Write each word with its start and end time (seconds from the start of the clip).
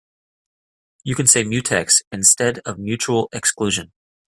You 1.03 1.13
can 1.13 1.27
say 1.27 1.43
mutex 1.43 2.01
instead 2.11 2.57
of 2.65 2.79
mutual 2.79 3.29
exclusion. 3.31 3.91